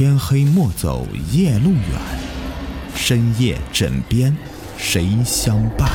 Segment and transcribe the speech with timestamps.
[0.00, 2.00] 天黑莫走夜路远，
[2.94, 4.34] 深夜枕边
[4.78, 5.90] 谁相伴？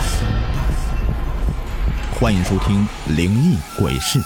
[2.13, 2.87] 欢迎收听
[3.17, 4.19] 《灵异鬼事》，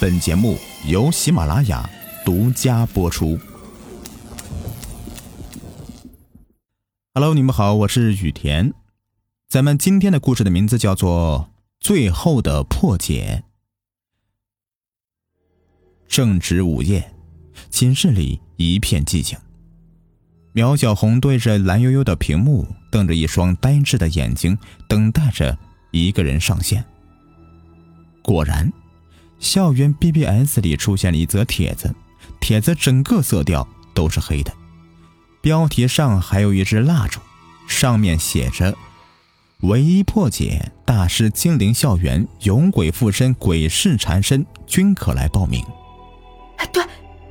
[0.00, 0.56] 本节目
[0.86, 1.86] 由喜马拉雅
[2.24, 3.38] 独家播出。
[7.12, 8.72] Hello，你们好，我是雨田。
[9.50, 13.44] 咱们今天的故事的名字叫做《最后的破解》。
[16.08, 17.12] 正值午夜。
[17.70, 19.38] 寝室里一片寂静。
[20.52, 24.58] 苗小红对着蓝悠悠的屏幕，瞪着一双呆滞的眼睛，
[24.88, 25.56] 等待着
[25.92, 26.84] 一个人上线。
[28.20, 28.70] 果然，
[29.38, 31.94] 校园 BBS 里出现了一则帖子，
[32.40, 34.52] 帖子整个色调都是黑的，
[35.40, 37.20] 标题上还有一支蜡烛，
[37.68, 38.76] 上面写着
[39.62, 45.64] ：“唯一破解大师精灵校园勇鬼附身、鬼事缠身，均可来报名。”
[46.58, 46.84] 哎，对。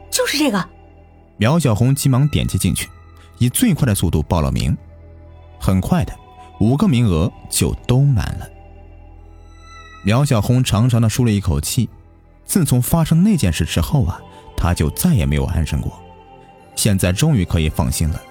[0.09, 0.69] 就是这个，
[1.37, 2.89] 苗小红急忙点击进去，
[3.37, 4.75] 以最快的速度报了名。
[5.59, 6.13] 很快的，
[6.59, 8.49] 五个名额就都满了。
[10.03, 11.89] 苗小红长长的舒了一口气。
[12.45, 14.21] 自从发生那件事之后啊，
[14.55, 15.91] 她就再也没有安生过。
[16.75, 18.21] 现在终于可以放心了。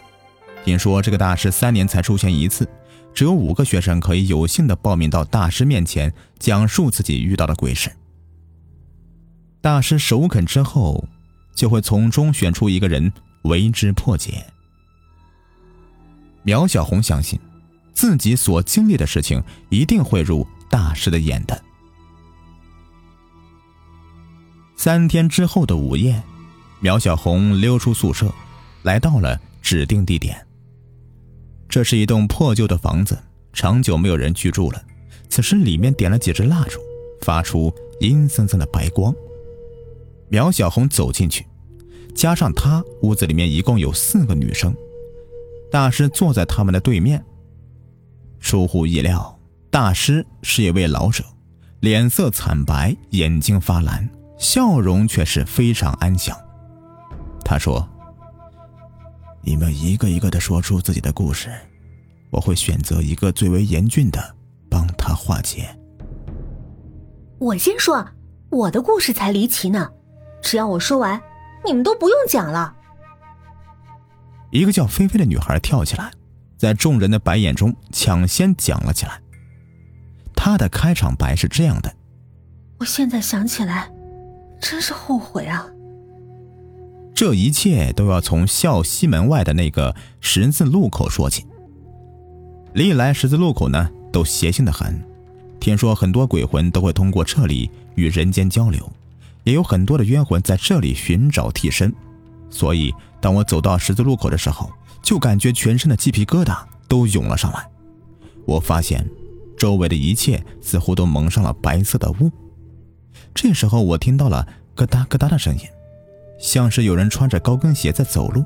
[0.65, 2.67] 听说这个大师三年才出现一次，
[3.13, 7.93] 只有五个学生可以有幸的报名到大师面前讲述自己遇到的鬼事。
[9.61, 11.07] 大师首肯之后。
[11.57, 13.13] 就会从中选出一个人
[13.43, 14.47] 为之破解。
[16.45, 17.41] 苗小红相信，
[17.93, 21.61] 自己所经历的事情一定会入大师的眼的。
[24.77, 26.23] 三天之后的午夜，
[26.79, 28.33] 苗小红溜出宿舍，
[28.83, 30.47] 来到了指定地点。
[31.69, 33.19] 这是一栋破旧的房子，
[33.53, 34.81] 长久没有人居住了。
[35.29, 36.79] 此时里面点了几支蜡烛，
[37.23, 39.13] 发出阴森森的白光。
[40.29, 41.47] 苗小红走进去，
[42.15, 44.75] 加上她，屋子里面一共有四个女生。
[45.71, 47.25] 大师坐在他们的对面。
[48.41, 49.39] 出乎意料，
[49.71, 51.25] 大师是一位老者，
[51.81, 56.37] 脸色惨白，眼睛发蓝，笑容却是非常安详。
[57.45, 57.89] 他说
[59.43, 61.51] ：“你们一个一个的说出自己的故事，
[62.31, 64.35] 我会选择一个最为严峻的，
[64.71, 65.69] 帮他化解。”
[67.39, 68.09] 我先说，
[68.51, 69.91] 我的故事才离奇呢。
[70.47, 71.21] 只要我说完，
[71.65, 72.73] 你们都不用讲了。
[74.51, 76.13] 一个叫菲菲的女孩跳起来，
[76.57, 79.21] 在众人的白眼中抢先讲了起来。
[80.37, 81.93] 她的开场白是这样的
[82.79, 83.91] ：“我现在想起来，
[84.61, 85.67] 真是后悔啊！
[87.13, 91.45] 这一切都要从校西门外的那个十字路口说起。
[92.73, 95.03] 历来十字路口呢，都邪性的很，
[95.59, 98.89] 听说很多鬼魂都会通过这里与人间交流。”
[99.47, 101.95] 也有很多的冤魂在这里寻找替身，
[102.51, 106.59] 所以当我走到十字路口的时候，就感觉全身的鸡皮疙瘩
[106.89, 107.65] 都涌了上来。
[108.45, 109.09] 我发现
[109.57, 112.29] 周围的一切似乎都蒙上了白色的雾。
[113.33, 115.61] 这时候我听到了咯哒咯哒的声音，
[116.41, 118.45] 像是有人穿着高跟鞋在走路。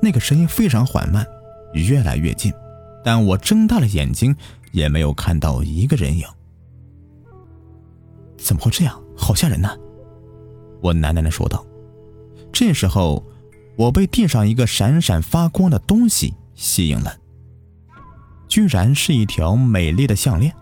[0.00, 1.26] 那个声音非常缓慢，
[1.74, 2.50] 越来越近，
[3.04, 4.34] 但我睁大了眼睛
[4.70, 6.26] 也没有看到一个人影。
[8.38, 8.98] 怎么会这样？
[9.14, 9.68] 好吓人呢！
[10.82, 11.64] 我喃喃地说道
[12.52, 13.24] ：“这时候，
[13.76, 17.16] 我被地上一个闪闪发光的东西吸引了，
[18.48, 20.52] 居然是一条美丽的项链。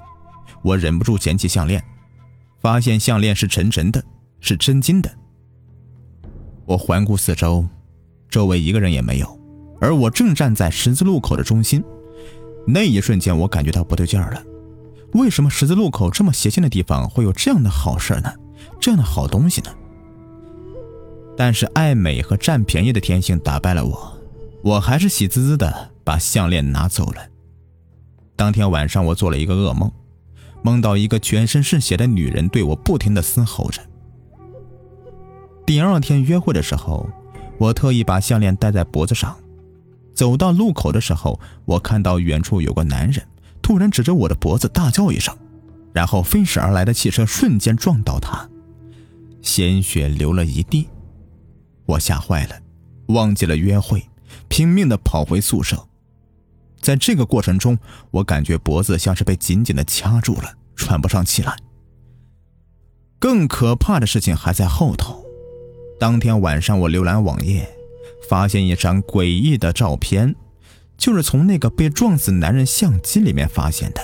[0.63, 1.83] 我忍不住捡起项链，
[2.61, 4.05] 发现项链是沉沉的，
[4.41, 5.11] 是真金的。
[6.67, 7.67] 我环顾四周，
[8.29, 9.41] 周围一个人也没有，
[9.81, 11.83] 而我正站在十字路口的中心。
[12.67, 14.43] 那一瞬间，我感觉到不对劲儿了。
[15.15, 18.31] 为什么十字路口这么邪性的地方会有这样的好事呢？
[18.79, 19.71] 这样的好东西呢？”
[21.37, 24.19] 但是爱美和占便宜的天性打败了我，
[24.63, 27.27] 我还是喜滋滋的把项链拿走了。
[28.37, 29.91] 当天晚上，我做了一个噩梦，
[30.63, 33.81] 梦到一个全身是血的女人对我不停的嘶吼着。
[35.66, 37.09] 第二天约会的时候，
[37.59, 39.37] 我特意把项链戴在脖子上。
[40.15, 43.27] 走到路口的时候，我看到远处有个男人
[43.63, 45.34] 突然指着我的脖子大叫一声，
[45.93, 48.47] 然后飞驶而来的汽车瞬间撞到他，
[49.41, 50.89] 鲜血流了一地。
[51.91, 52.60] 我吓坏了，
[53.09, 54.09] 忘记了约会，
[54.48, 55.89] 拼命的跑回宿舍。
[56.81, 57.78] 在这个过程中，
[58.10, 61.57] 我感觉脖子像是被紧紧的掐住了，喘不上气来。
[63.19, 65.25] 更可怕的事情还在后头。
[65.98, 67.69] 当天晚上，我浏览网页，
[68.28, 70.34] 发现一张诡异的照片，
[70.97, 74.01] 就是从那个被撞死男人相机里面发现的。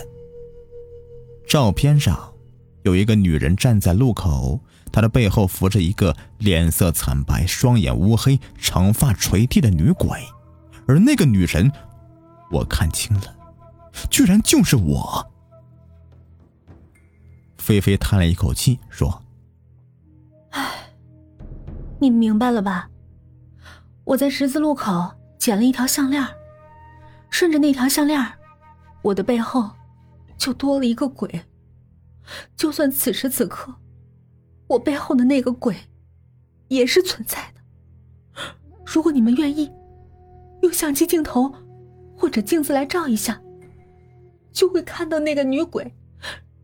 [1.47, 2.35] 照片上，
[2.83, 4.61] 有一个女人站在路口，
[4.93, 10.21] 他的背后扶着一个脸色惨白、双眼乌黑、长发垂地的女鬼，
[10.87, 11.71] 而那个女人，
[12.51, 13.37] 我看清了，
[14.11, 15.33] 居然就是我。
[17.59, 19.23] 菲菲叹了一口气说
[20.51, 20.93] ：“唉，
[22.01, 22.89] 你明白了吧？
[24.05, 26.25] 我在十字路口捡了一条项链，
[27.29, 28.25] 顺着那条项链，
[29.03, 29.73] 我的背后
[30.39, 31.43] 就多了一个鬼。
[32.57, 33.75] 就算此时此刻，
[34.69, 35.77] 我背后的那个鬼
[36.69, 38.43] 也是存在的。
[38.85, 39.71] 如果你们愿意，
[40.63, 41.53] 用相机镜头
[42.17, 43.41] 或者镜子来照一下，
[44.53, 45.93] 就会看到那个女鬼。”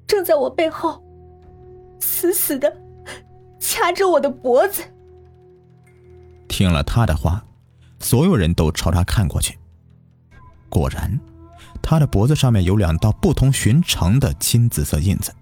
[0.07, 1.03] 正在我背后，
[1.99, 2.77] 死死的
[3.59, 4.83] 掐着我的脖子。
[6.49, 7.43] 听了他的话，
[7.99, 9.59] 所有人都朝他看过去。
[10.69, 11.19] 果然，
[11.81, 15.33] 他的脖子上面有两道不同寻常的青紫色印子。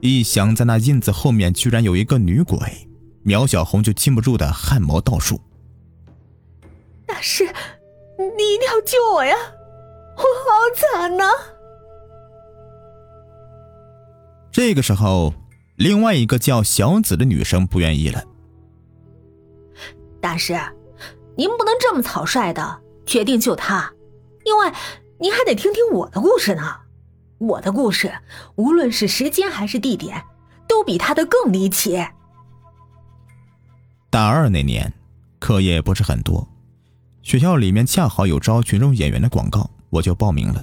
[0.00, 2.58] 一想在那印子后面居然有一个女鬼，
[3.22, 5.38] 苗小红就禁不住的汗毛倒竖。
[7.06, 9.36] 大师，你一定要救我呀！
[10.16, 11.24] 我好惨呐！
[14.50, 15.34] 这个时候，
[15.76, 18.24] 另外一个叫小紫的女生不愿意了。
[20.20, 20.58] 大师，
[21.36, 23.92] 您不能这么草率的决定救她，
[24.44, 24.72] 因为
[25.18, 26.79] 您还得听听我的故事呢。
[27.40, 28.12] 我的故事，
[28.56, 30.22] 无论是时间还是地点，
[30.68, 31.98] 都比他的更离奇。
[34.10, 34.92] 大二那年，
[35.38, 36.46] 课业不是很多，
[37.22, 40.62] 学校里面恰好有招群众演员的广告，我就报名了，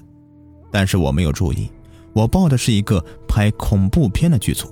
[0.71, 1.71] 但是我没有注意。
[2.13, 4.71] 我报的是一个拍恐怖片的剧组，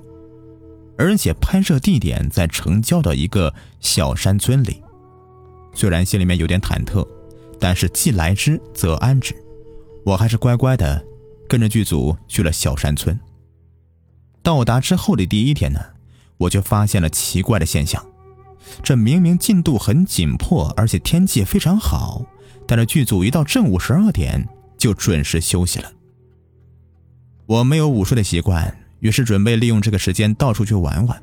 [0.96, 4.80] 而且拍摄地点在城郊的一个小山村里。
[5.74, 7.04] 虽然心里面有点忐忑，
[7.58, 9.34] 但是既来之则安之，
[10.04, 11.04] 我还是乖乖的
[11.48, 13.18] 跟着剧组去了小山村。
[14.42, 15.80] 到达之后的第一天呢，
[16.38, 18.04] 我就发现了奇怪的现象：
[18.82, 22.24] 这明明进度很紧迫，而且天气非常好，
[22.66, 24.48] 但是剧组一到正午十二点
[24.78, 25.92] 就准时休息了。
[27.46, 31.22] 我没有午睡的习惯，于是准备利用这个时间到处去玩玩。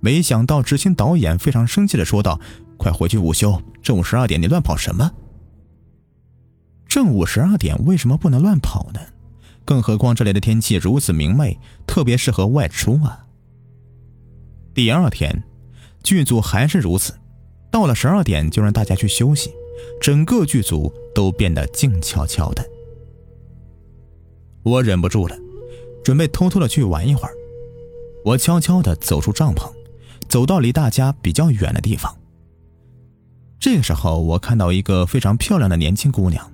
[0.00, 2.40] 没想到执行导演非常生气的说道
[2.78, 3.60] ：“快回去午休！
[3.82, 5.10] 正午十二点你乱跑什么？
[6.86, 9.00] 正午十二点为什么不能乱跑呢？
[9.68, 13.26] 更何况这里的天气如此明媚，特别适合外出啊！”
[14.72, 15.44] 第二天，
[16.02, 17.12] 剧组还是如此，
[17.70, 19.52] 到了十二点就让大家去休息，
[20.00, 22.66] 整个剧组都变得静悄悄的。
[24.62, 25.36] 我忍不住了。
[26.02, 27.34] 准备偷偷的去玩一会儿，
[28.24, 29.70] 我悄悄的走出帐篷，
[30.26, 32.16] 走到离大家比较远的地方。
[33.60, 36.50] 这个时候，我看到一个非常漂亮的年轻姑娘，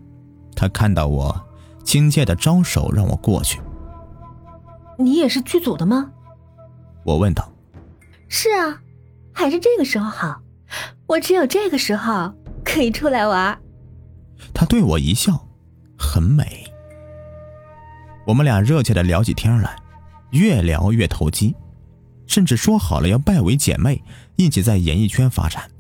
[0.57, 1.41] 她看到我，
[1.85, 3.61] 亲切的招手让我过去。
[4.99, 6.11] 你也是剧组的吗？
[7.05, 7.53] 我问道。
[8.29, 8.81] 是啊，
[9.33, 10.41] 还是这个时候好，
[11.07, 12.33] 我只有这个时候
[12.65, 13.57] 可以出来玩。
[14.53, 15.47] 他对我一笑，
[15.99, 16.65] 很美。
[18.27, 19.77] 我们俩热切的聊起天来，
[20.31, 21.55] 越聊越投机，
[22.27, 24.03] 甚至说好了要拜为姐妹，
[24.37, 25.71] 一起在演艺圈发展。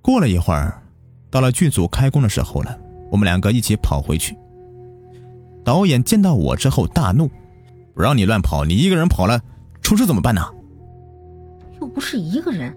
[0.00, 0.82] 过了一会儿，
[1.30, 2.78] 到了剧组开工的时候了，
[3.12, 4.34] 我们两个一起跑回去。
[5.62, 7.30] 导演见到我之后大怒，
[7.94, 9.38] 不让你乱跑，你一个人跑了，
[9.82, 10.42] 出事怎么办呢？
[11.78, 12.74] 又不是一个人，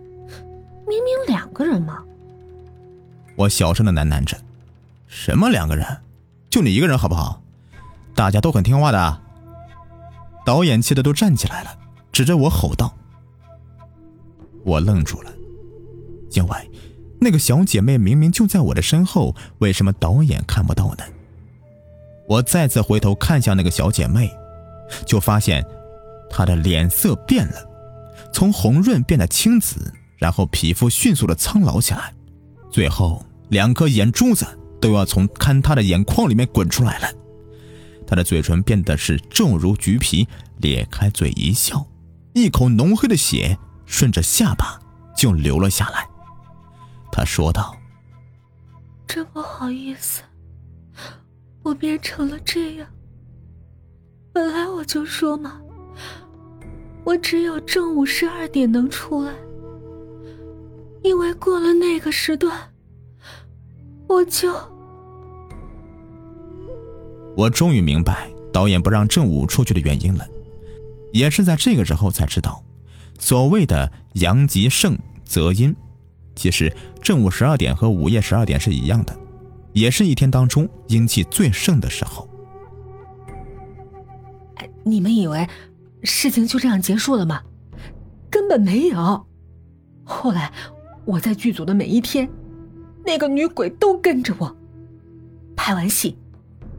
[0.86, 2.04] 明明两个人嘛。
[3.38, 4.38] 我小声的喃喃着
[5.08, 5.88] ：“什么两个人？
[6.50, 7.42] 就你一个人好不好？”
[8.13, 9.22] 大家都很听话的。
[10.46, 11.70] 导演气得都站起来了，
[12.12, 12.94] 指着我吼道
[14.65, 15.32] ：“我愣住了，
[16.32, 16.72] 因为
[17.19, 21.03] 那个小姐妹明明就在我的身后，为什么导演看不到呢？”
[22.27, 24.31] 我再次回头看向那个小姐妹，
[25.05, 25.63] 就发现
[26.29, 27.69] 她的脸色变了，
[28.34, 32.13] 从红润变得青紫，然后皮肤迅速的苍老起来，
[32.72, 34.45] 最后两颗眼珠子
[34.81, 37.07] 都要从看她的眼眶里面滚出来了。
[38.07, 41.86] 她的嘴唇变得是重如橘皮，咧开嘴一笑，
[42.34, 44.79] 一口浓黑的血顺着下巴
[45.15, 46.07] 就流了下来。
[47.17, 47.74] 他说道
[49.07, 50.22] ：“真不好意思，
[51.63, 52.86] 我变成了这样。
[54.34, 55.62] 本来我就说嘛，
[57.05, 59.34] 我只有正午十二点能出来，
[61.03, 62.74] 因为过了那个时段，
[64.10, 64.53] 我就……”
[67.38, 70.27] 我终于明白导演不让正午出去的原因了，
[71.13, 72.62] 也是在这个时候才知道，
[73.17, 75.74] 所谓的阳极盛则阴，
[76.36, 79.18] 其实正午十二点和午夜十二点是一样的，
[79.74, 82.27] 也是一天当中阴气最盛的时候。
[84.84, 85.48] 你们以为
[86.04, 87.42] 事情就这样结束了吗？
[88.30, 89.25] 根本没有。
[90.04, 90.51] 后来
[91.06, 92.30] 我在剧组的每一天，
[93.04, 94.56] 那个女鬼都跟着我。
[95.56, 96.18] 拍完戏，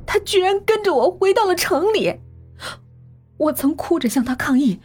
[0.06, 2.14] 她居然跟着我回到了城里。
[3.38, 4.78] 我曾哭着向她抗议，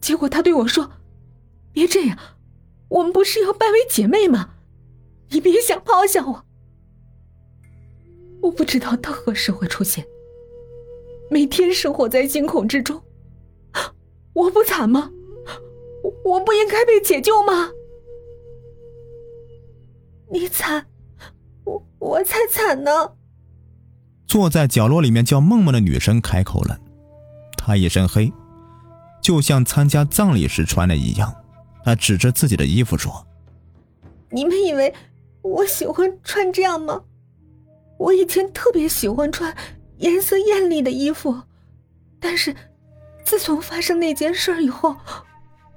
[0.00, 0.90] 结果她对我说
[1.72, 2.18] ：“别这样，
[2.88, 4.50] 我们不是要拜为姐妹吗？
[5.30, 6.44] 你别想抛下我。”
[8.40, 10.06] 我不知道他何时会出现。
[11.30, 13.02] 每天生活在惊恐之中，
[14.32, 15.10] 我不惨吗？
[16.02, 17.70] 我我不应该被解救吗？
[20.30, 20.86] 你惨，
[21.64, 22.90] 我我才惨呢。
[24.26, 26.78] 坐在角落里面叫梦梦的女生开口了，
[27.56, 28.32] 她一身黑，
[29.20, 31.37] 就像参加葬礼时穿的一样。
[31.88, 33.26] 她指着自己的衣服说
[34.28, 34.92] ：“你们以为
[35.40, 37.02] 我喜欢穿这样吗？
[37.96, 39.56] 我以前特别喜欢穿。”
[39.96, 41.42] 颜色艳丽的衣服，
[42.20, 42.54] 但是
[43.24, 44.94] 自从发生那件事以后，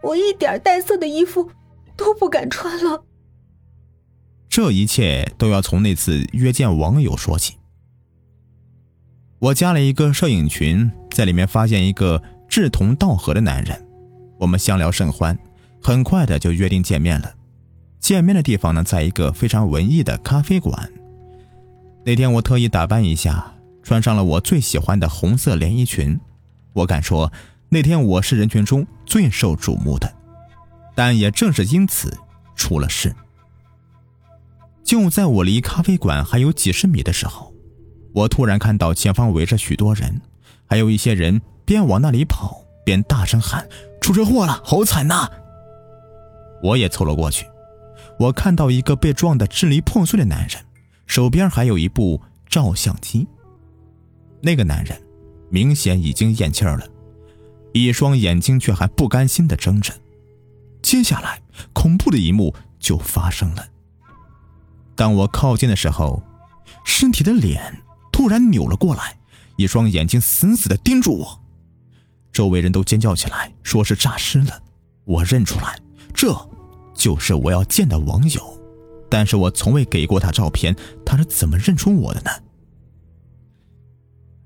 [0.03, 1.49] 我一点带色的衣服
[1.95, 3.05] 都不敢穿了。
[4.49, 7.55] 这一切都要从那次约见网友说起。
[9.39, 13.87] 我加了一个摄影群，在里面发现一个志同道合的男人，
[14.37, 15.39] 我们相聊甚欢，
[15.81, 17.33] 很快的就约定见面了。
[17.99, 20.91] 见面的地方呢，在一个非常文艺的咖啡馆。
[22.03, 23.53] 那天我特意打扮一下。
[23.83, 26.19] 穿上了我最喜欢的红色连衣裙，
[26.71, 27.33] 我敢说
[27.67, 30.13] 那天我是人群中最受瞩目的，
[30.93, 32.15] 但也正是因此
[32.55, 33.13] 出了事。
[34.83, 37.51] 就在我离咖啡馆还有几十米的时候，
[38.13, 40.21] 我突然看到前方围着许多人，
[40.67, 43.67] 还有一些人边往那里跑边大声喊
[43.99, 45.27] ：“出车祸了，好惨呐！”
[46.61, 47.45] 我也凑了过去，
[48.19, 50.63] 我看到一个被撞得支离破碎的男人，
[51.05, 53.27] 手边还有一部照相机。
[54.41, 55.01] 那个男人
[55.49, 56.87] 明显已经咽气儿了，
[57.73, 59.93] 一双眼睛却还不甘心的睁着。
[60.81, 61.41] 接下来，
[61.73, 63.67] 恐怖的一幕就发生了。
[64.95, 66.23] 当我靠近的时候，
[66.85, 69.17] 身体的脸突然扭了过来，
[69.57, 71.41] 一双眼睛死死的盯住我。
[72.31, 74.61] 周围人都尖叫起来，说是诈尸了。
[75.05, 75.79] 我认出来，
[76.13, 76.33] 这
[76.93, 78.41] 就是我要见的网友，
[79.09, 82.31] 但是我从未给过他照片，他是怎么认出我的呢？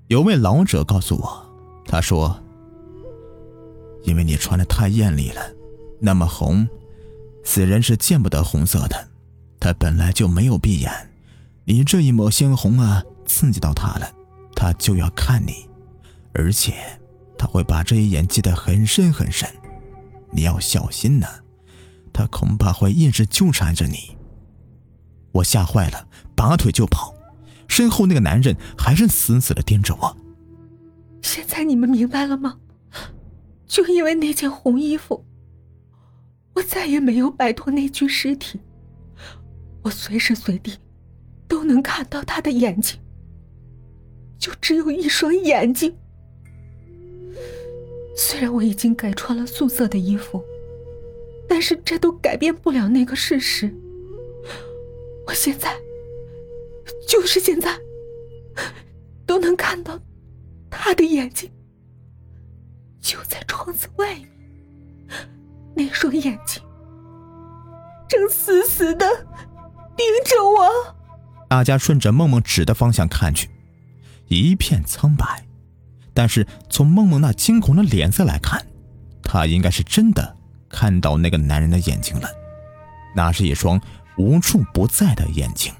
[0.08, 1.46] 有位老者告诉我，
[1.84, 2.40] 他说
[4.04, 5.42] ：“因为你穿的太艳丽了，
[6.00, 6.68] 那么红，
[7.42, 9.08] 死人是见不得红色的。
[9.58, 10.92] 他本来就没有闭眼，
[11.64, 14.08] 你这一抹鲜红啊，刺激到他了，
[14.54, 15.68] 他就要看你，
[16.32, 16.74] 而且
[17.36, 19.48] 他会把这一眼记得很深很深。
[20.30, 21.26] 你要小心呢，
[22.16, 24.16] 他恐怕会一直纠缠着你。”
[25.32, 27.14] 我吓坏了，拔腿就跑。
[27.68, 30.16] 身后那个男人还是死死的盯着我。
[31.20, 32.58] 现在你们明白了吗？
[33.66, 35.26] 就因为那件红衣服，
[36.54, 38.60] 我再也没有摆脱那具尸体。
[39.82, 40.78] 我随时随地
[41.46, 42.98] 都能看到他的眼睛，
[44.38, 45.94] 就只有一双眼睛。
[48.16, 50.42] 虽然我已经改穿了素色的衣服，
[51.48, 53.74] 但是这都改变不了那个事实。
[55.26, 55.76] 我现在。
[57.08, 57.78] 就是现在，
[59.26, 59.98] 都能看到
[60.68, 61.50] 他的眼睛，
[63.00, 64.28] 就在窗子外面。
[65.74, 66.62] 那双眼睛
[68.08, 69.06] 正死死的
[69.96, 70.96] 盯着我。
[71.48, 73.48] 大家顺着梦梦指的方向看去，
[74.28, 75.44] 一片苍白。
[76.12, 78.66] 但是从梦梦那惊恐的脸色来看，
[79.22, 80.35] 她应该是真的
[80.76, 82.28] 看到那个男人的眼睛了。
[83.14, 83.80] 那是一双
[84.18, 85.72] 无处不在的眼睛。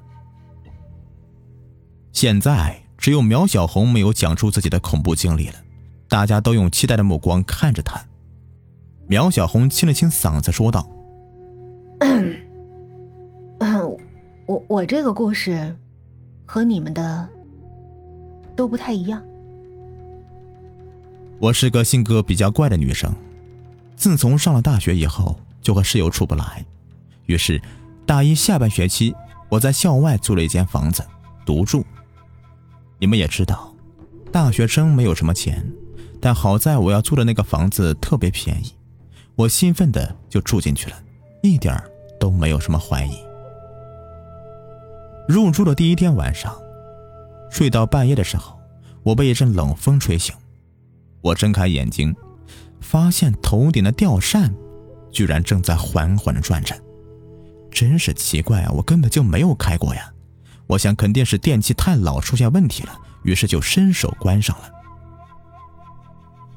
[2.12, 5.56] 现在只有苗小红没有讲出自己的恐怖经历了，
[6.08, 8.02] 大家都用期待的目光看着她。
[9.06, 10.88] 苗小红清了清嗓子说道
[14.46, 15.76] ：“我我这个故事
[16.46, 17.28] 和你们的
[18.56, 19.22] 都不太一样。
[21.38, 23.14] 我是个性格比较怪的女生，
[23.96, 26.64] 自从上了大学以后就和室友处不来，
[27.24, 27.60] 于是
[28.04, 29.14] 大一下半学期
[29.48, 31.04] 我在校外租了一间房子
[31.44, 31.84] 独住。”
[33.00, 33.74] 你们也知道，
[34.30, 35.66] 大学生没有什么钱，
[36.20, 38.72] 但好在我要租的那个房子特别便宜，
[39.34, 40.96] 我兴奋的就住进去了，
[41.42, 41.78] 一点
[42.18, 43.18] 都没有什么怀疑。
[45.28, 46.56] 入住的第一天晚上，
[47.50, 48.58] 睡到半夜的时候，
[49.02, 50.34] 我被一阵冷风吹醒，
[51.20, 52.14] 我睁开眼睛，
[52.86, 54.54] 发现头顶的吊扇
[55.10, 56.72] 居然正在缓缓的转着，
[57.68, 58.70] 真是奇怪啊！
[58.70, 60.12] 我根本就没有开过呀。
[60.68, 64.70] 我想肯定是电器太老出现问题了，于是就伸手关上了。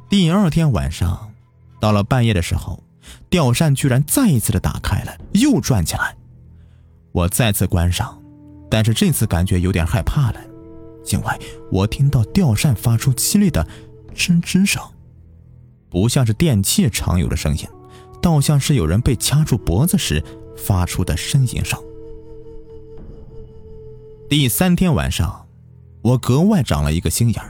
[0.07, 1.33] 第二天晚上，
[1.81, 2.83] 到了半夜的时候，
[3.27, 6.15] 吊扇居然再一次的打开了，又转起来。
[7.11, 8.21] 我再次关上，
[8.69, 10.39] 但是这次感觉有点害怕了，
[11.11, 11.39] 因为
[11.71, 13.67] 我听到吊扇发出凄厉的
[14.13, 14.83] 吱吱声，
[15.89, 17.67] 不像是电器常有的声音，
[18.21, 20.23] 倒像是有人被掐住脖子时
[20.55, 21.79] 发出的呻吟声。
[24.29, 25.47] 第三天晚上，
[26.01, 27.43] 我格外长了一个心眼。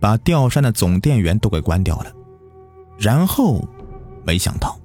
[0.00, 2.12] 把吊扇的总电源都给关掉了，
[2.98, 3.64] 然后，
[4.24, 4.76] 没想到，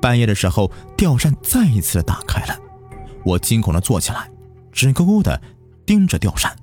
[0.00, 2.56] 半夜的时候，吊扇再一次打开了。
[3.24, 4.30] 我惊恐的坐起来，
[4.70, 5.42] 直勾勾的
[5.84, 6.56] 盯着吊扇。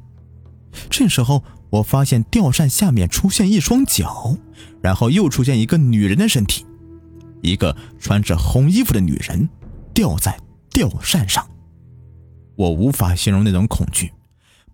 [0.90, 4.38] 这时候，我发现吊扇下面出现一双脚，
[4.82, 6.66] 然后又出现一个女人的身体，
[7.42, 9.50] 一个穿着红衣服的女人
[9.94, 10.40] 吊在
[10.72, 11.48] 吊扇上。
[12.56, 14.12] 我无法形容那种恐惧，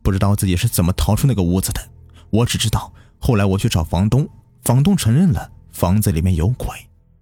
[0.01, 1.81] 不知道自己是怎么逃出那个屋子的。
[2.29, 2.93] 我只知道。
[3.19, 4.27] 后来我去找房东，
[4.63, 6.67] 房东承认了房子里面有鬼，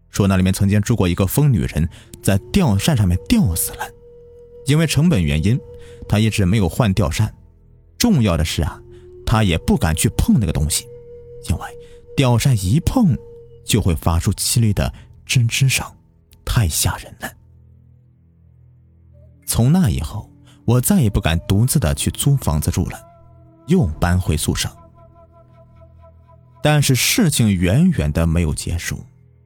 [0.10, 1.88] 说那里面曾经住过一个疯女人，
[2.24, 3.88] 在吊扇上面吊死了。
[4.66, 5.60] 因为成本原因，
[6.10, 7.36] 他一直没有换吊扇。
[8.00, 8.82] 重要的是啊，
[9.32, 10.86] 他也不敢去碰那个东西，
[11.50, 11.62] 因为
[12.18, 13.18] 吊扇一碰
[13.66, 14.94] 就会发出凄厉的
[15.26, 15.86] 吱吱声，
[16.44, 17.32] 太吓人了。
[19.48, 20.30] 从那以后，
[20.66, 23.02] 我再也不敢独自的去租房子住了，
[23.68, 24.70] 又搬回宿舍。
[26.62, 29.02] 但是事情远远的没有结束，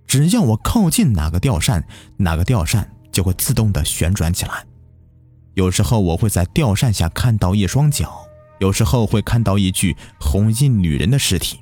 [0.08, 1.88] 只要我靠近哪个吊扇，
[2.18, 4.65] 哪个吊扇就会自动的旋转起来。
[5.54, 8.25] 有时候我会在吊扇下看到一双脚，
[8.60, 11.60] 有时候会看到一具红衣女人的尸体，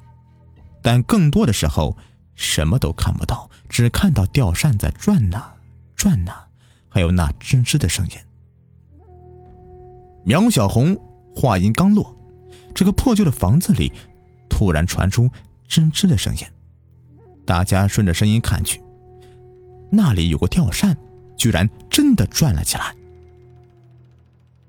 [0.82, 1.98] 但更多的时候
[2.36, 5.54] 什么都看不到，只看到吊扇在转呐
[5.96, 6.34] 转呐，
[6.90, 8.18] 还有那吱吱的声音。
[10.24, 10.98] 苗小红
[11.36, 12.16] 话音刚落，
[12.74, 13.92] 这个破旧的房子里。
[14.50, 15.28] 突然传出
[15.68, 16.46] 吱吱的声音，
[17.44, 18.80] 大家顺着声音看去，
[19.92, 20.96] 那里有个吊扇，
[21.36, 22.96] 居然真的转了起来。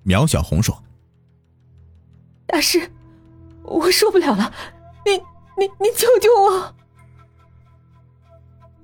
[0.03, 0.83] 苗小红说
[2.55, 2.88] ：“大师，
[3.64, 4.53] 我受不了了，
[5.05, 5.11] 你
[5.59, 6.73] 你你救救我！”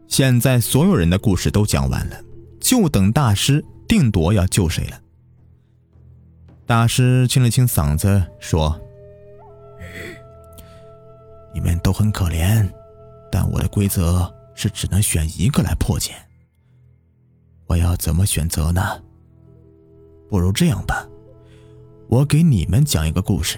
[0.08, 2.20] 现在所有人的故事都讲完了，
[2.60, 5.00] 就等大师定夺要救谁了。
[6.66, 8.76] 大师清了清嗓子说。
[11.54, 12.68] 你们都很可怜，
[13.30, 16.12] 但我的规则是只能选一个来破解。
[17.66, 19.00] 我要怎么选择呢？
[20.28, 21.08] 不如这样吧，
[22.10, 23.56] 我给你们讲一个故事，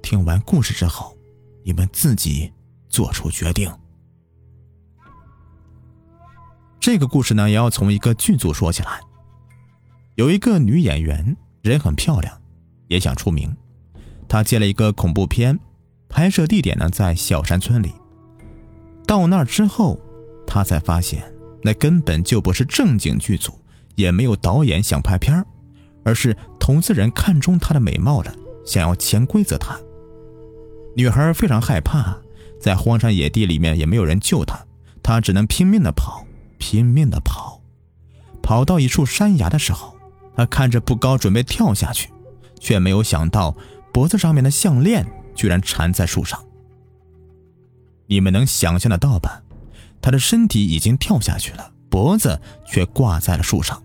[0.00, 1.18] 听完故事之后，
[1.64, 2.52] 你们自己
[2.88, 3.68] 做出决定。
[6.78, 9.00] 这个故事呢，也要从一个剧组说起来。
[10.14, 12.40] 有一个女演员，人很漂亮，
[12.86, 13.52] 也想出名，
[14.28, 15.58] 她接了一个恐怖片。
[16.08, 17.92] 拍摄地点呢在小山村里。
[19.04, 19.98] 到那儿之后，
[20.46, 21.24] 她才发现
[21.60, 23.58] 那根本就不是正经剧组，
[23.96, 25.44] 也没有导演想拍片
[26.04, 28.32] 而是投资人看中她的美貌了，
[28.64, 29.76] 想要潜规则她。
[30.94, 32.18] 女孩非常害怕，
[32.60, 34.64] 在荒山野地里面也没有人救她，
[35.02, 36.24] 她只能拼命的跑，
[36.58, 37.60] 拼命的跑。
[38.42, 39.96] 跑到一处山崖的时候，
[40.36, 42.10] 她看着不高，准备跳下去，
[42.60, 43.56] 却没有想到
[43.92, 45.06] 脖子上面的项链。
[45.32, 46.44] 居然缠在树上，
[48.08, 49.42] 你们能想象得到吧？
[50.02, 53.82] 他的身体已经跳下去了，脖子却挂在了树上。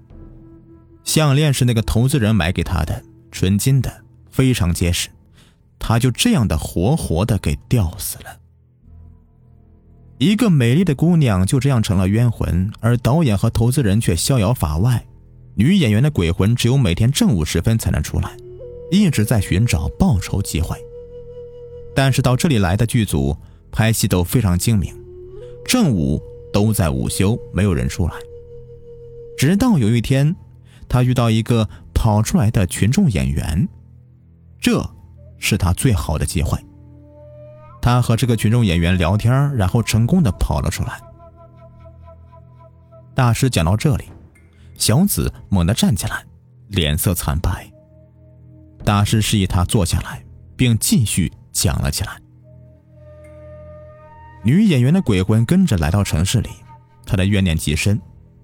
[1.05, 5.07] 项链是那个投资人买给他的，纯金的，非常结实。
[5.79, 8.39] 他就这样的活活的给吊死了。
[10.17, 15.05] 一个美丽的姑娘就这样成了冤魂，而导演和投资人却逍遥法外。
[15.55, 18.35] 女演员的鬼魂只有每天正午时分才能出来，
[18.91, 20.75] 一直在寻找报仇机会。
[21.93, 23.35] 但是到这里来的剧组
[23.71, 24.93] 拍戏都非常精明，
[25.65, 28.13] 正午都在午休，没有人出来。
[29.37, 30.35] 直到有一天，
[30.87, 33.67] 他遇到一个跑出来的群众演员，
[34.59, 34.87] 这
[35.37, 36.57] 是他最好的机会。
[37.81, 40.99] 他和这个群众演员聊天，然后成功的跑了出来。
[43.13, 44.05] 大师讲到这里，
[44.77, 46.23] 小紫猛地站起来，
[46.67, 47.71] 脸色惨白。
[48.83, 50.23] 大师示意他坐下来，
[50.55, 51.31] 并继续。
[51.55, 52.11] 讲了起来。
[54.43, 56.49] 女演员的鬼魂跟着来到城市里，
[57.05, 57.97] 她的怨念极深，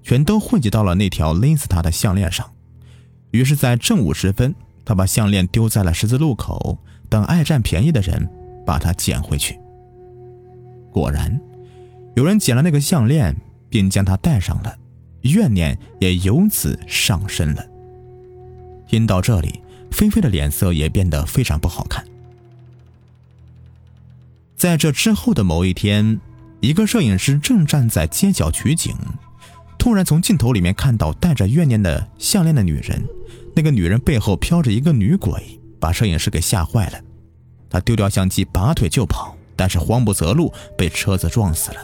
[0.04, 2.50] 全都汇集到了那条勒死他的项链上。
[3.32, 8.30] 于是，在正午时分，他把项链丢在了十字路口，等爱占便宜的人
[8.66, 9.58] 把它捡回去。
[10.92, 11.40] 果然，
[12.16, 13.36] 有人捡了那个项链，
[13.70, 14.78] 并将它戴上了，
[15.22, 17.66] 怨念也由此上升了。
[18.88, 19.62] 听到这里，
[19.92, 22.04] 菲菲的脸色也变得非常不好看。
[24.58, 26.20] 在这之后的某一天，
[26.60, 28.94] 一个摄影师正站在街角取景，
[29.82, 33.04] 突然从镜头里面看到戴着怨念的项链的女人。
[33.56, 37.00] 那个女人背后飘着一个女鬼，把摄影师给吓坏了。
[37.68, 41.78] 他丢掉相机，拔腿就跑，但是慌不择路，被车子撞死了。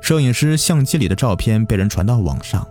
[0.00, 2.66] 摄影师相机里的照片被人传到网上，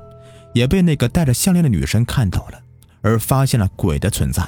[0.55, 2.59] 也被那个戴着项链的女生看到了，
[3.01, 4.43] 而发现了鬼的存在。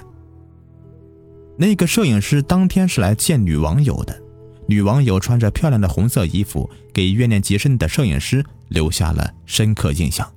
[1.55, 4.19] 那个摄影师当天是来见女网友的。
[4.67, 10.27] 女网友穿着漂亮的红色衣服，给怨念极深的摄影师留下了深刻印象。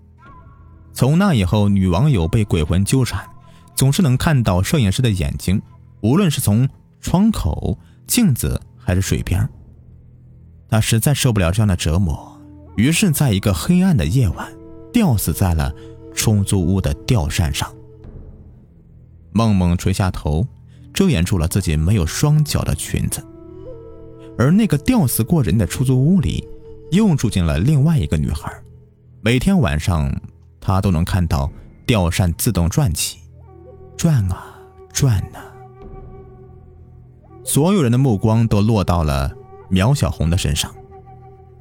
[0.93, 3.25] 从那以后，女网友被鬼魂纠缠，
[3.75, 5.63] 总是能看到摄影师的眼睛，
[6.01, 6.69] 无论是从
[7.01, 9.49] 窗口、镜子还是水边。
[10.69, 12.41] 她实在受不了这样的折磨，
[12.77, 14.53] 于是在一个黑暗的夜晚，
[14.93, 15.73] 吊死在了
[16.15, 17.73] 出租屋的吊扇上。
[19.33, 20.47] 梦梦垂下头，
[20.93, 23.25] 遮掩住了自己没有双脚的裙子。
[24.37, 26.49] 而那个吊死过人的出租屋里，
[26.91, 28.53] 又住进了另外一个女孩。
[29.21, 30.11] 每天晚上，
[30.61, 31.51] 她都能看到
[31.87, 33.19] 吊扇自动转起，
[33.97, 34.55] 转啊
[34.93, 35.53] 转啊。
[37.45, 39.35] 所有人的目光都落到了
[39.69, 40.75] 苗小红的身上。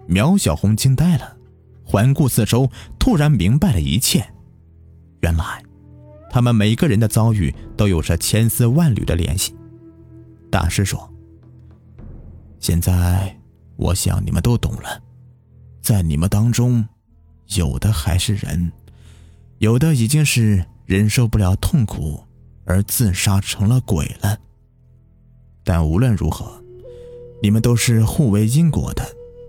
[0.07, 1.37] 苗小红惊呆了，
[1.85, 4.25] 环顾四周，突然明白了一切。
[5.21, 5.63] 原来，
[6.29, 9.55] 他们每个人的遭遇都有着千丝万缕的联系。
[10.49, 11.07] 大师说。
[12.59, 13.39] 现在，
[13.77, 15.01] 我想你们都懂了，
[15.89, 16.87] 在你们当中，
[17.55, 18.71] 有的还是人，
[19.57, 22.23] 有的已经是忍受不了痛苦
[22.63, 24.37] 而自杀成了鬼了。
[25.63, 26.63] 但无论如何，
[27.41, 29.03] 你们都是互为因果的，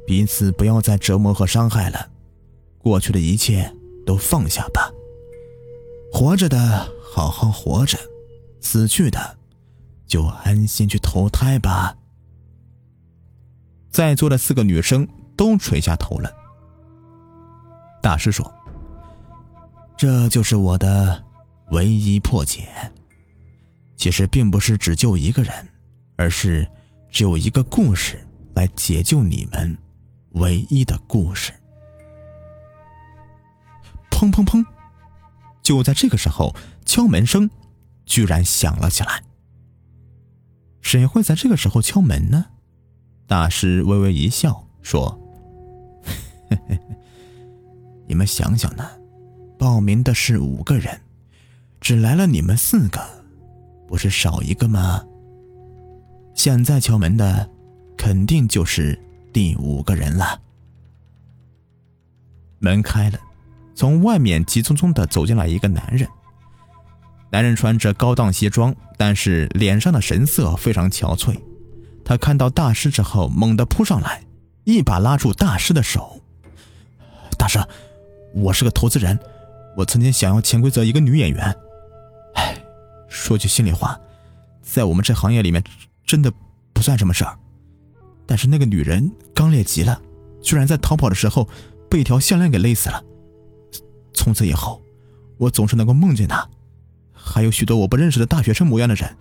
[0.07, 2.09] 彼此不要再折磨和伤害了。
[2.79, 3.71] 过去的一切
[4.07, 4.91] 都放下吧，
[6.11, 7.99] 活着的好好活着，
[8.63, 9.37] 死去的
[10.07, 11.99] 就安心去投胎吧。
[13.91, 15.07] 在座的四个女生
[15.41, 16.31] 都垂下头了。
[18.03, 18.53] 大师说
[19.97, 21.25] ：“这就是我的
[21.71, 22.69] 唯一破解。
[23.97, 25.67] 其实并不是只救一个人，
[26.17, 26.71] 而是
[27.11, 28.23] 只有一个故事
[28.55, 29.79] 来解救你们
[30.33, 31.55] 唯一的故事。”
[34.13, 34.63] 砰砰砰！
[35.63, 37.49] 就在这个时候，敲门声
[38.05, 39.23] 居然响了起来。
[40.83, 42.45] 谁会在这个时候敲门呢？
[43.27, 45.19] 大师微微一笑，说
[48.07, 48.89] ：“你们想想呢，
[49.59, 51.01] 报名的是五个人，
[51.81, 53.01] 只来了你们四个，
[53.87, 55.05] 不是少一个吗？
[56.35, 57.49] 现在敲门的，
[57.97, 58.99] 肯定就是
[59.33, 60.41] 第五个人了。”
[62.59, 63.19] 门开了，
[63.75, 66.09] 从外面急匆匆的走进来一个男人。
[67.33, 71.41] 男人穿着高档西装，但是脸上的神色非常憔悴。
[72.05, 74.25] 他看到大师之后，猛地扑上来，
[74.65, 76.20] 一把拉住大师的手。
[77.51, 77.59] 是，
[78.33, 79.19] 我是个投资人，
[79.77, 81.53] 我曾经想要潜规则一个女演员。
[82.35, 82.57] 哎，
[83.09, 83.99] 说句心里话，
[84.63, 85.61] 在我们这行业里面，
[86.07, 86.33] 真的
[86.73, 87.37] 不算什么事儿。
[88.25, 90.01] 但是那个女人刚烈极了，
[90.41, 91.49] 居然在逃跑的时候
[91.91, 93.03] 被一条项链给勒死了。
[94.15, 94.81] 从此以后，
[95.37, 96.49] 我总是能够梦见她，
[97.13, 99.17] 还有许多我不认识的大学生模样的人，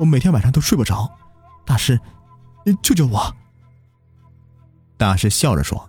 [0.00, 1.08] 我每天晚上都睡不着。
[1.64, 2.00] 大师，
[2.66, 3.36] 你救救我！
[4.96, 5.88] 大师笑着说：“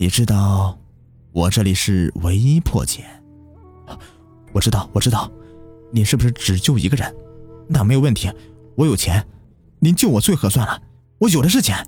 [0.00, 0.78] 你知道，
[1.32, 3.04] 我这里是唯一破解。
[4.52, 5.28] 我知道，我知道，
[5.90, 7.12] 你是不是只救一个人？
[7.66, 8.30] 那没有问题，
[8.76, 9.26] 我有钱，
[9.80, 10.80] 您救我最合算了，
[11.18, 11.84] 我有的是钱。”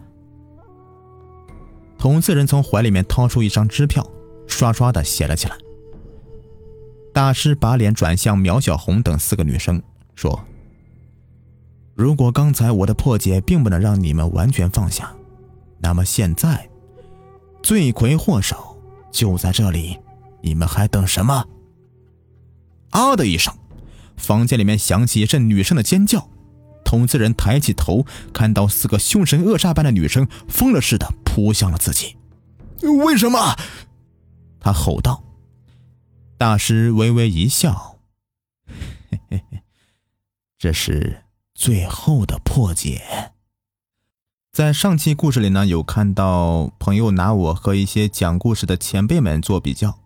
[1.97, 4.05] 同四人从怀里面掏出一张支票，
[4.49, 5.57] 刷刷的写了起来。
[7.15, 9.81] 大师把脸转向苗小红等四个女生，
[10.17, 10.45] 说。
[11.95, 15.15] 如果刚才我的破解并不能让你们完全放下，
[15.79, 16.70] 那么现在，
[17.63, 18.81] 罪魁祸首
[19.13, 19.99] 就在这里，
[20.43, 21.47] 你们还等什么？
[22.91, 23.57] 啊的一声，
[24.17, 26.29] 房间里面响起一阵女生的尖叫。
[26.85, 32.17] 投资人抬起头，看到四个凶神恶煞般的女生疯了似的扑向了自己。
[33.05, 33.57] 为什么？
[34.59, 35.23] 他吼道。
[36.37, 37.99] 大师微微一笑，
[39.11, 39.63] 嘿嘿嘿，
[40.59, 41.25] 这是。
[41.53, 43.03] 最后的破解，
[44.53, 50.01] 在上期故事里呢，有看到朋友拿我和一些讲故事的前辈们做比较。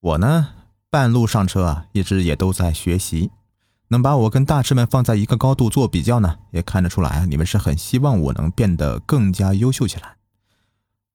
[0.00, 0.48] 我呢，
[0.90, 3.30] 半路上车啊，一直也都在学习。
[3.88, 10.16] 能把我跟大师们放在一个高度做比较呢，也看得出来啊，你们是很希望我能变得更加优秀起来。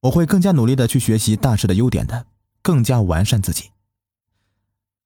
[0.02, 2.26] 我会更加努力的去学习大师的优点的，
[2.64, 3.70] 更加完善自己。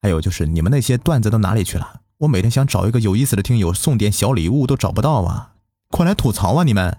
[0.01, 1.99] 还有就是你们那些段子都哪里去了？
[2.19, 5.50] 我每天想找一个有意思的听友送点小礼物都找不到啊！
[5.91, 6.97] 快来吐槽啊，你们！